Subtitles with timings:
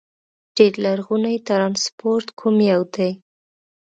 [0.55, 3.09] ډېر لرغونی ترانسپورت کوم یو دي؟